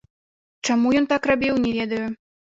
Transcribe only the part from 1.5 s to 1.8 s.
не